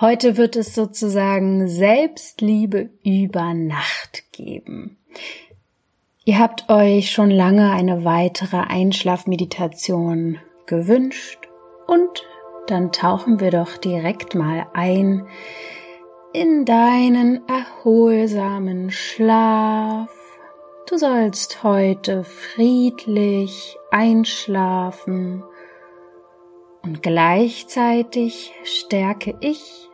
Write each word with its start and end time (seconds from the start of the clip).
Heute 0.00 0.36
wird 0.36 0.56
es 0.56 0.74
sozusagen 0.74 1.68
Selbstliebe 1.68 2.90
über 3.04 3.54
Nacht 3.54 4.24
geben. 4.32 4.98
Ihr 6.24 6.40
habt 6.40 6.68
euch 6.68 7.12
schon 7.12 7.30
lange 7.30 7.70
eine 7.70 8.04
weitere 8.04 8.56
Einschlafmeditation 8.56 10.38
gewünscht 10.66 11.38
und 11.86 12.24
dann 12.66 12.90
tauchen 12.90 13.38
wir 13.38 13.52
doch 13.52 13.76
direkt 13.76 14.34
mal 14.34 14.66
ein 14.72 15.28
in 16.32 16.64
deinen 16.64 17.46
erholsamen 17.46 18.90
Schlaf. 18.90 20.10
Du 20.88 20.96
sollst 20.96 21.62
heute 21.62 22.24
friedlich 22.24 23.76
einschlafen 23.92 25.44
und 26.84 27.02
gleichzeitig 27.02 28.52
stärke 28.62 29.34
ich 29.40 29.88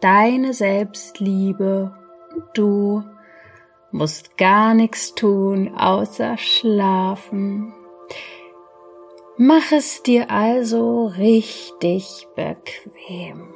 deine 0.00 0.52
Selbstliebe 0.52 1.94
du 2.54 3.02
musst 3.90 4.36
gar 4.36 4.74
nichts 4.74 5.14
tun 5.14 5.74
außer 5.76 6.36
schlafen. 6.38 7.74
Mach 9.36 9.72
es 9.72 10.02
dir 10.02 10.30
also 10.30 11.06
richtig 11.06 12.28
bequem. 12.34 13.54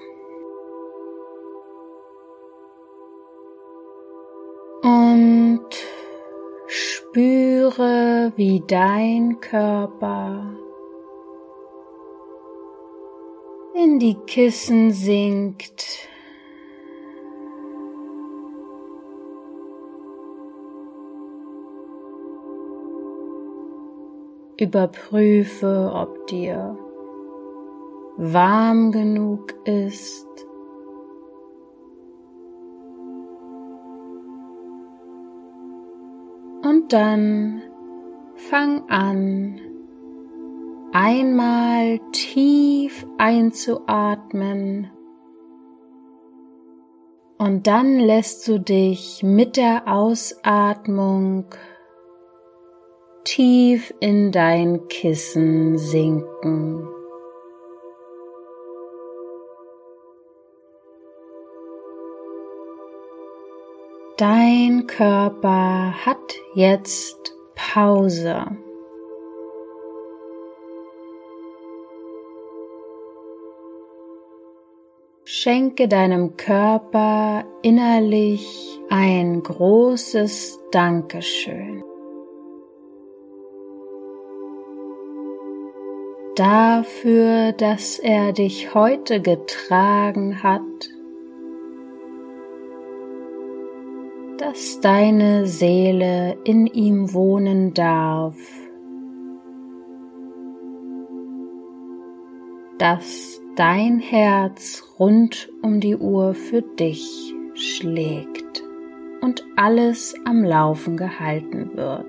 Und 4.82 5.66
spüre, 6.66 8.32
wie 8.36 8.62
dein 8.66 9.40
Körper 9.40 10.56
in 13.86 13.98
die 14.00 14.14
Kissen 14.26 14.90
sinkt. 14.90 16.08
Überprüfe, 24.58 25.92
ob 25.94 26.26
dir 26.26 26.76
warm 28.16 28.90
genug 28.90 29.54
ist. 29.64 30.26
Und 36.62 36.92
dann 36.92 37.62
fang 38.34 38.88
an, 38.88 39.60
einmal 40.96 42.00
tief 42.12 43.06
einzuatmen 43.18 44.90
und 47.36 47.66
dann 47.66 47.98
lässt 47.98 48.48
du 48.48 48.58
dich 48.58 49.22
mit 49.22 49.58
der 49.58 49.88
Ausatmung 49.88 51.44
tief 53.24 53.92
in 54.00 54.32
dein 54.32 54.88
Kissen 54.88 55.76
sinken. 55.76 56.88
Dein 64.16 64.86
Körper 64.86 65.92
hat 66.06 66.40
jetzt 66.54 67.34
Pause. 67.54 68.46
Schenke 75.28 75.88
deinem 75.88 76.36
Körper 76.36 77.44
innerlich 77.62 78.78
ein 78.88 79.42
großes 79.42 80.60
Dankeschön. 80.70 81.82
Dafür, 86.36 87.50
dass 87.50 87.98
er 87.98 88.32
dich 88.34 88.72
heute 88.72 89.20
getragen 89.20 90.44
hat, 90.44 90.62
dass 94.38 94.78
deine 94.80 95.48
Seele 95.48 96.38
in 96.44 96.68
ihm 96.68 97.12
wohnen 97.12 97.74
darf, 97.74 98.36
dass 102.78 103.35
dein 103.56 103.98
Herz 104.00 104.84
rund 104.98 105.48
um 105.62 105.80
die 105.80 105.96
Uhr 105.96 106.34
für 106.34 106.62
dich 106.62 107.34
schlägt 107.54 108.62
und 109.22 109.44
alles 109.56 110.14
am 110.26 110.44
Laufen 110.44 110.96
gehalten 110.96 111.74
wird. 111.74 112.06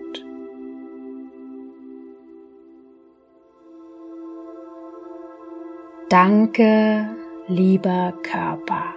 Danke, 6.10 7.10
lieber 7.48 8.14
Körper. 8.24 8.96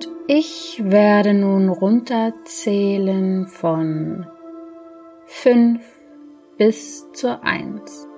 Und 0.00 0.08
ich 0.28 0.80
werde 0.82 1.34
nun 1.34 1.68
runterzählen 1.68 3.46
von 3.46 4.26
fünf 5.26 5.82
bis 6.56 7.12
zur 7.12 7.44
eins. 7.44 8.08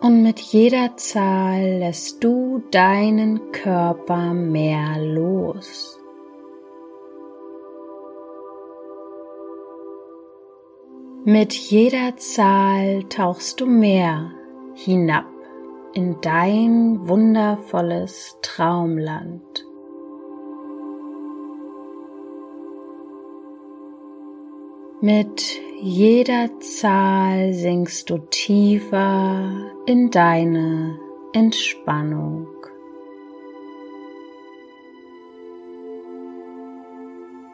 Und 0.00 0.24
mit 0.24 0.40
jeder 0.40 0.96
Zahl 0.96 1.78
lässt 1.78 2.24
du 2.24 2.64
deinen 2.72 3.52
Körper 3.52 4.34
mehr 4.34 4.98
los. 4.98 6.00
Mit 11.24 11.52
jeder 11.52 12.16
Zahl 12.16 13.04
tauchst 13.04 13.60
du 13.60 13.66
mehr 13.66 14.32
hinab 14.74 15.31
in 15.94 16.20
dein 16.20 17.08
wundervolles 17.08 18.38
Traumland. 18.42 19.66
Mit 25.00 25.60
jeder 25.80 26.60
Zahl 26.60 27.52
sinkst 27.52 28.08
du 28.08 28.18
tiefer 28.18 29.72
in 29.84 30.10
deine 30.10 30.98
Entspannung. 31.32 32.46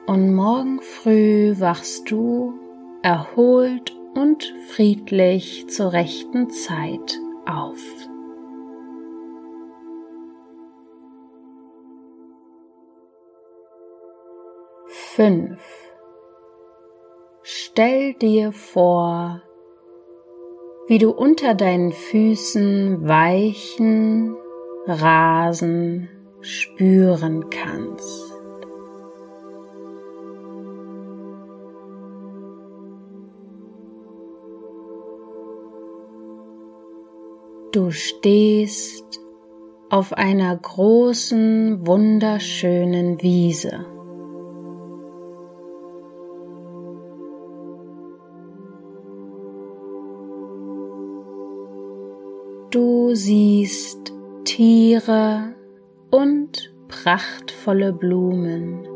Und 0.06 0.35
morgen 0.35 0.81
früh 0.82 1.55
wachst 1.58 2.11
du 2.11 2.55
erholt 3.02 3.96
und 4.14 4.55
friedlich 4.69 5.69
zur 5.69 5.93
rechten 5.93 6.50
Zeit 6.50 7.19
auf. 7.46 7.81
Fünf. 14.90 15.61
Stell 17.43 18.14
dir 18.14 18.52
vor, 18.52 19.43
wie 20.87 20.96
du 20.96 21.11
unter 21.11 21.55
deinen 21.55 21.93
Füßen 21.93 23.06
weichen 23.06 24.35
Rasen 24.87 26.08
spüren 26.40 27.50
kannst. 27.50 28.32
Du 37.73 37.90
stehst 37.90 39.20
auf 39.90 40.14
einer 40.14 40.56
großen, 40.56 41.87
wunderschönen 41.87 43.20
Wiese. 43.20 43.98
Du 52.70 53.15
siehst 53.15 54.12
Tiere 54.44 55.55
und 56.11 56.73
prachtvolle 56.88 57.93
Blumen. 57.93 58.87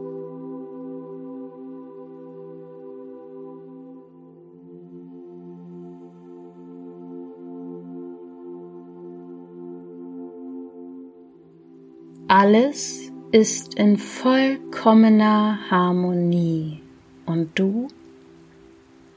Alles 12.28 13.12
ist 13.30 13.74
in 13.74 13.98
vollkommener 13.98 15.58
Harmonie 15.70 16.82
und 17.26 17.50
du 17.58 17.88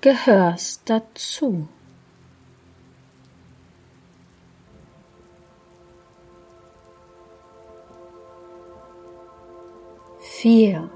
gehörst 0.01 0.81
dazu. 0.89 1.67
Vier. 10.45 10.91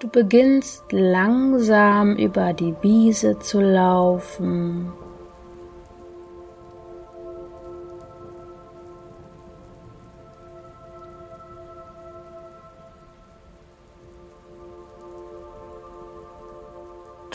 Du 0.00 0.08
beginnst 0.08 0.90
langsam 0.90 2.16
über 2.16 2.52
die 2.52 2.74
Wiese 2.82 3.38
zu 3.38 3.60
laufen 3.60 4.92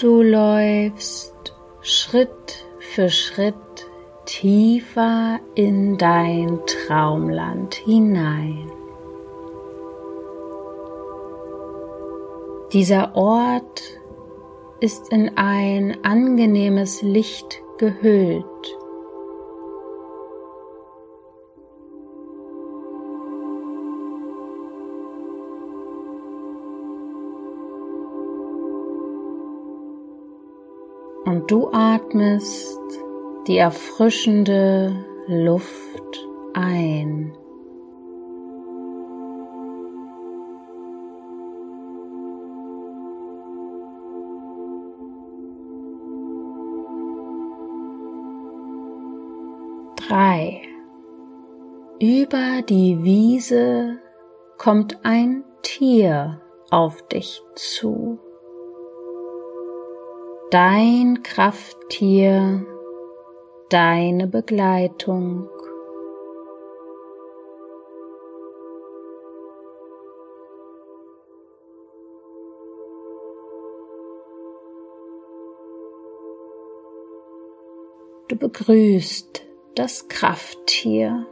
Du 0.01 0.21
läufst 0.21 1.55
Schritt 1.81 2.65
für 2.79 3.09
Schritt 3.09 3.55
tiefer 4.25 5.39
in 5.55 5.97
dein 5.97 6.59
Traumland 6.65 7.75
hinein. 7.75 8.82
Dieser 12.73 13.15
Ort 13.15 13.83
ist 14.79 15.13
in 15.13 15.37
ein 15.37 16.03
angenehmes 16.03 17.01
Licht 17.03 17.61
gehüllt. 17.77 18.43
und 31.25 31.49
du 31.49 31.69
atmest 31.71 32.79
die 33.47 33.57
erfrischende 33.57 35.05
Luft 35.27 36.27
ein. 36.53 37.33
Über 52.03 52.61
die 52.67 53.01
Wiese 53.01 53.97
kommt 54.57 55.05
ein 55.05 55.45
Tier 55.61 56.41
auf 56.69 57.01
dich 57.07 57.41
zu 57.55 58.19
dein 60.51 61.23
Krafttier, 61.23 62.65
deine 63.69 64.27
Begleitung. 64.27 65.47
Du 78.27 78.35
begrüßt 78.35 79.45
das 79.75 80.09
Krafttier. 80.09 81.27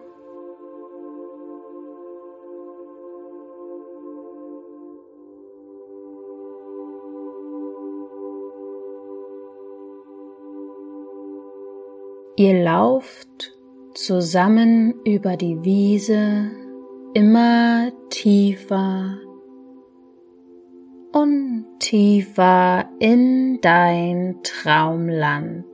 Ihr 12.37 12.63
lauft 12.63 13.57
zusammen 13.93 14.93
über 15.03 15.35
die 15.35 15.63
Wiese 15.63 16.49
immer 17.13 17.91
tiefer 18.09 19.17
und 21.11 21.65
tiefer 21.79 22.89
in 22.99 23.59
dein 23.61 24.39
Traumland. 24.43 25.65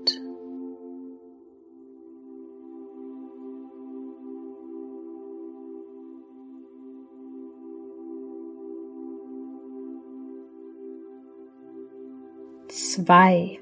Zwei. 12.67 13.59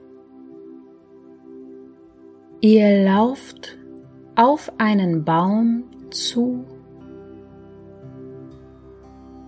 Ihr 2.67 3.03
lauft 3.05 3.77
auf 4.35 4.73
einen 4.79 5.23
Baum 5.23 5.83
zu, 6.09 6.65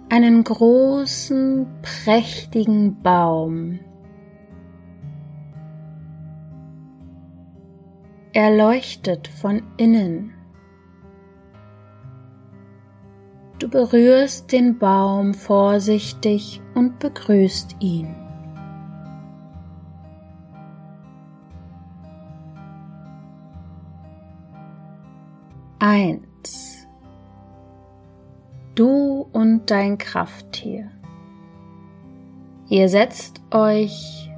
einen 0.10 0.44
großen, 0.44 1.66
prächtigen 1.81 3.02
Baum. 3.02 3.80
Er 8.34 8.56
leuchtet 8.56 9.28
von 9.28 9.64
innen. 9.78 10.36
Du 13.58 13.68
berührst 13.68 14.52
den 14.52 14.78
Baum 14.78 15.34
vorsichtig 15.34 16.62
und 16.75 17.00
begrüßt 17.00 17.78
ihn. 17.80 18.27
Eins. 25.99 26.87
Du 28.75 29.27
und 29.33 29.71
dein 29.71 29.97
Krafttier. 29.97 30.92
Ihr 32.69 32.87
setzt 32.87 33.42
euch 33.49 34.30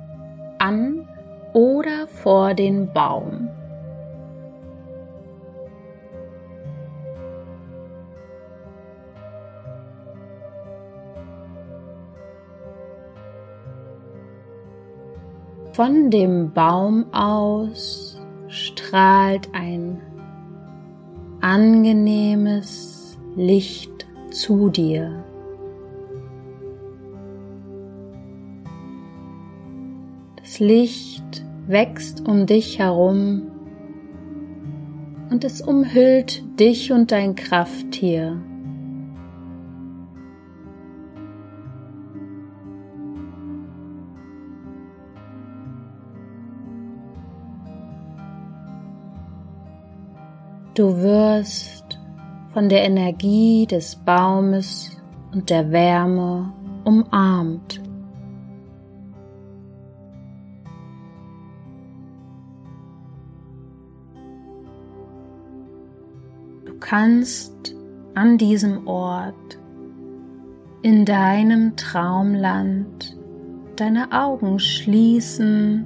an 0.58 1.06
oder 1.54 2.08
vor 2.08 2.54
den 2.54 2.94
Baum. 2.94 3.50
Von 15.74 16.10
dem 16.10 16.54
Baum 16.54 17.12
aus 17.12 18.18
strahlt 18.48 19.50
ein 19.54 20.02
angenehmes 21.50 23.18
Licht 23.36 24.06
zu 24.30 24.70
dir. 24.70 25.24
Das 30.36 30.60
Licht 30.60 31.44
wächst 31.66 32.28
um 32.28 32.46
dich 32.46 32.78
herum 32.78 33.48
und 35.32 35.44
es 35.44 35.60
umhüllt 35.60 36.44
dich 36.60 36.92
und 36.92 37.12
dein 37.12 37.34
Krafttier. 37.34 38.40
Du 50.80 50.96
wirst 50.96 52.00
von 52.54 52.70
der 52.70 52.86
Energie 52.86 53.68
des 53.68 53.98
Baumes 53.98 54.96
und 55.34 55.50
der 55.50 55.70
Wärme 55.74 56.54
umarmt. 56.86 57.82
Du 66.64 66.74
kannst 66.80 67.76
an 68.16 68.38
diesem 68.38 68.88
Ort 68.88 69.60
in 70.82 71.04
deinem 71.04 71.76
Traumland 71.76 73.18
deine 73.76 74.14
Augen 74.14 74.60
schließen 74.60 75.86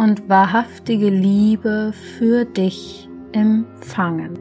und 0.00 0.30
wahrhaftige 0.30 1.10
Liebe 1.10 1.92
für 1.92 2.46
dich 2.46 3.06
empfangen. 3.32 4.38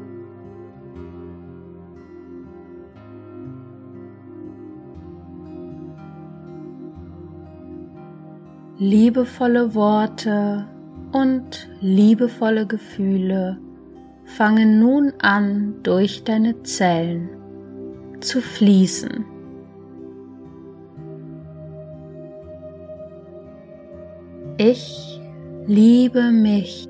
Liebevolle 8.78 9.76
Worte 9.76 10.66
und 11.12 11.70
liebevolle 11.82 12.66
Gefühle 12.66 13.60
fangen 14.24 14.80
nun 14.80 15.12
an, 15.22 15.76
durch 15.84 16.24
deine 16.24 16.64
Zellen 16.64 17.28
zu 18.22 18.40
fließen. 18.40 19.26
Ich 24.56 25.19
liebe 25.70 26.32
mich. 26.32 26.88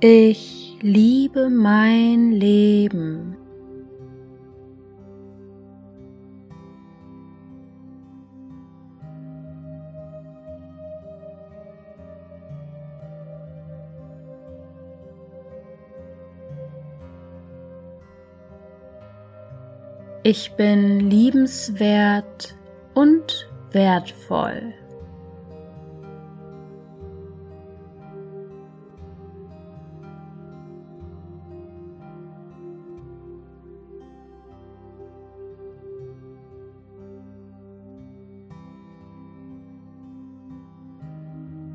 Ich 0.00 0.76
liebe 0.82 1.48
mein 1.50 2.30
Leben. 2.32 3.43
Ich 20.26 20.52
bin 20.52 21.10
liebenswert 21.10 22.56
und 22.94 23.46
wertvoll. 23.72 24.72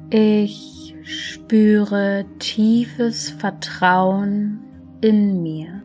Ich 0.10 0.96
spüre 1.03 2.25
tiefes 2.39 3.29
Vertrauen 3.29 4.60
in 5.01 5.44
mir. 5.44 5.84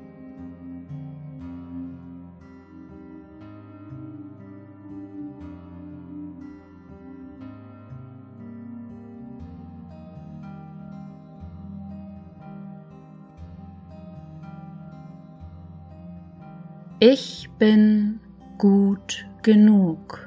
Ich 17.06 17.50
bin 17.58 18.18
gut 18.56 19.26
genug. 19.42 20.26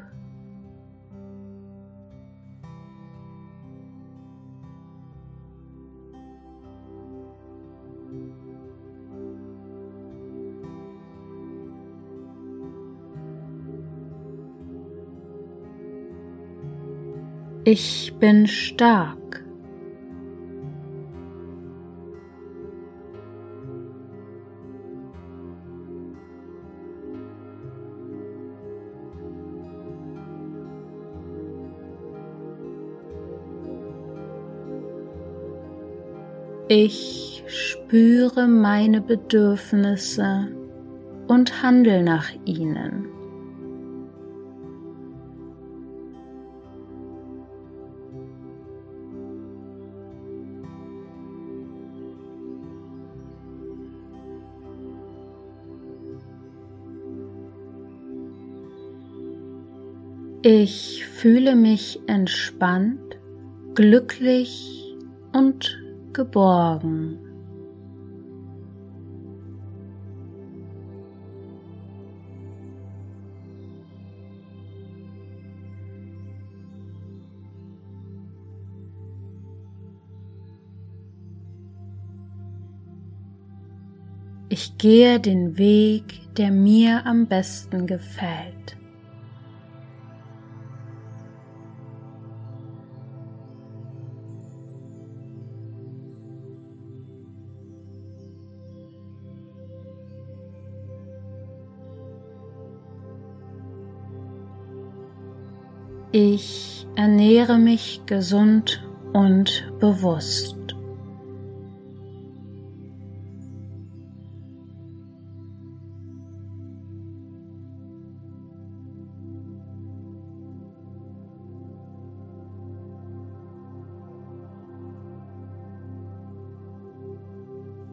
Ich 17.63 18.13
bin 18.19 18.45
stark. 18.45 19.26
Ich 36.69 37.45
spüre 37.47 38.45
meine 38.45 38.99
Bedürfnisse 38.99 40.49
und 41.29 41.63
handle 41.63 42.03
nach 42.03 42.29
ihnen. 42.43 43.07
Ich 60.41 61.05
fühle 61.05 61.55
mich 61.55 62.01
entspannt, 62.07 63.17
glücklich 63.73 64.93
und 65.31 65.86
geborgen. 66.17 67.19
Ich 84.49 84.77
gehe 84.79 85.19
den 85.19 85.57
Weg, 85.59 86.33
der 86.35 86.51
mir 86.51 87.05
am 87.05 87.27
besten 87.27 87.85
gefällt. 87.85 88.75
Ich 106.19 106.87
ernähre 106.95 107.59
mich 107.59 108.01
gesund 108.07 108.83
und 109.13 109.71
bewusst. 109.79 110.57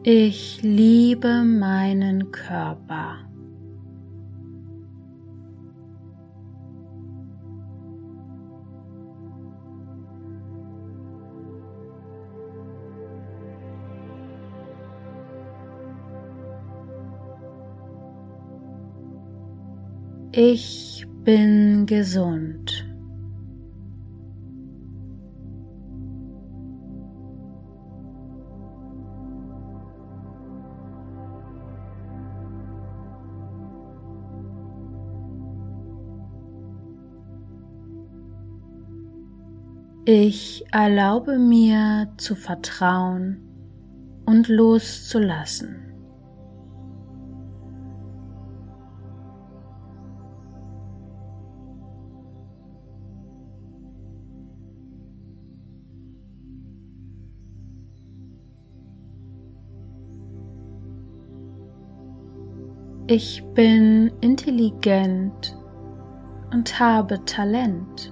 Ich 0.01 0.63
liebe 0.63 1.43
meinen 1.43 2.31
Körper. 2.31 3.19
Ich 20.37 21.07
bin 21.23 21.85
gesund. 21.85 22.85
Ich 40.03 40.65
erlaube 40.73 41.39
mir 41.39 42.09
zu 42.17 42.35
vertrauen 42.35 43.37
und 44.25 44.49
loszulassen. 44.49 45.94
Ich 63.07 63.43
bin 63.53 64.11
intelligent 64.21 65.55
und 66.51 66.79
habe 66.79 67.23
Talent. 67.25 68.11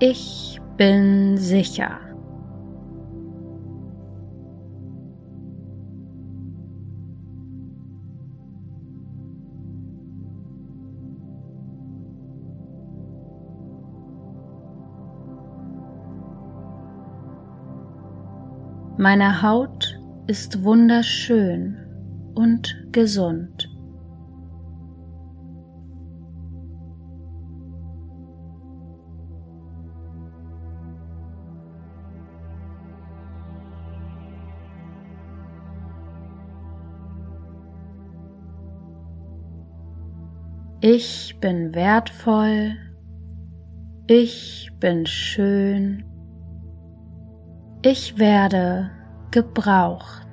Ich 0.00 0.60
bin 0.76 1.38
sicher. 1.38 2.07
Meine 19.00 19.42
Haut 19.42 19.96
ist 20.26 20.64
wunderschön 20.64 21.76
und 22.34 22.76
gesund. 22.90 23.70
Ich 40.80 41.38
bin 41.40 41.72
wertvoll, 41.72 42.76
ich 44.08 44.72
bin 44.80 45.06
schön, 45.06 46.07
ich 47.82 48.18
werde 48.18 48.90
gebraucht. 49.30 50.26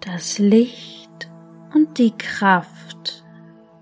Das 0.00 0.38
Licht 0.38 1.28
und 1.74 1.98
die 1.98 2.16
Kraft 2.16 3.24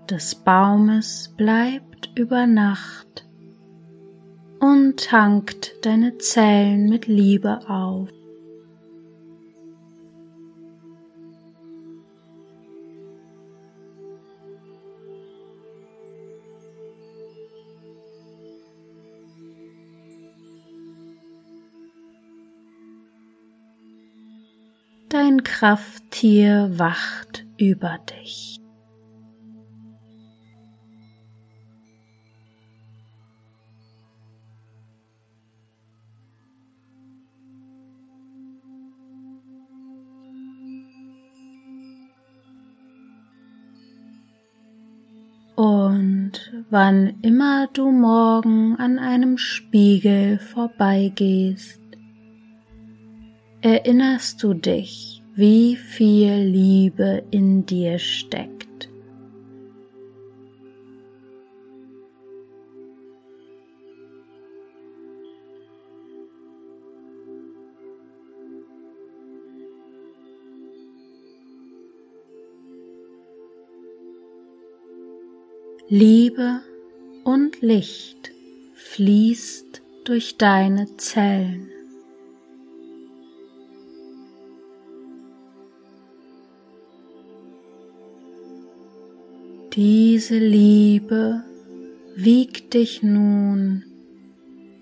des 0.09 0.35
Baumes 0.35 1.33
bleibt 1.37 2.11
über 2.15 2.45
Nacht 2.45 3.24
tankt 4.97 5.85
deine 5.85 6.17
Zellen 6.17 6.89
mit 6.89 7.07
Liebe 7.07 7.59
auf. 7.69 8.09
Dein 25.09 25.43
Krafttier 25.43 26.71
wacht 26.77 27.45
über 27.57 27.99
dich. 28.09 28.54
Und 46.53 46.65
wann 46.69 47.13
immer 47.21 47.67
du 47.73 47.91
morgen 47.91 48.75
an 48.77 48.99
einem 48.99 49.37
Spiegel 49.37 50.39
vorbeigehst, 50.39 51.79
erinnerst 53.61 54.43
du 54.43 54.53
dich, 54.53 55.21
wie 55.35 55.75
viel 55.75 56.35
Liebe 56.35 57.23
in 57.31 57.65
dir 57.65 57.99
steckt. 57.99 58.64
Liebe 75.87 76.61
und 77.23 77.61
Licht 77.61 78.31
fließt 78.73 79.83
durch 80.03 80.35
deine 80.37 80.97
Zellen. 80.97 81.69
Diese 89.73 90.39
Liebe 90.39 91.43
wiegt 92.15 92.73
dich 92.73 93.03
nun 93.03 93.83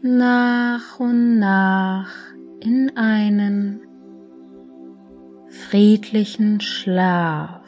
nach 0.02 1.02
und 1.02 1.38
nach 1.38 2.14
in 2.62 2.96
einen 2.96 3.82
friedlichen 5.50 6.62
Schlaf. 6.62 7.63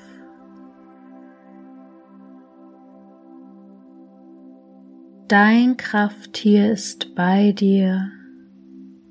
Dein 5.27 5.75
Krafttier 5.75 6.71
ist 6.71 7.15
bei 7.15 7.51
dir. 7.51 8.11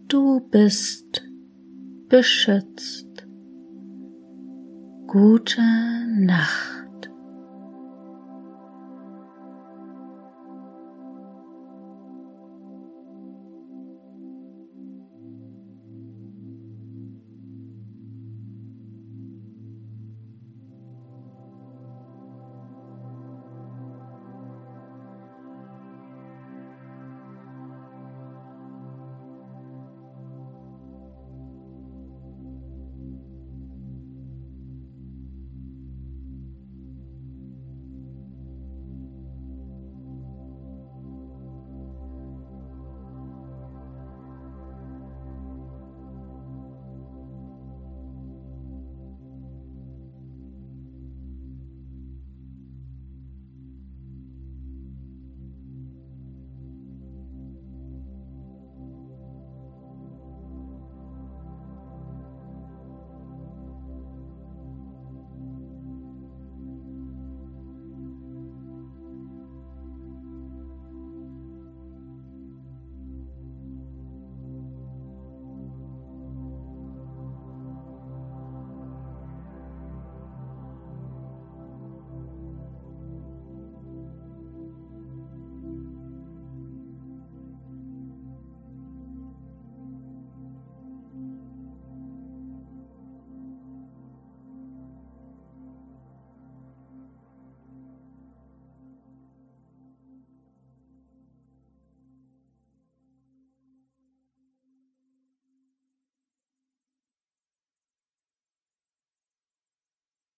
Du 0.07 0.39
bist 0.49 1.25
beschützt. 2.09 3.27
Gute 5.09 5.61
Nacht. 6.17 6.84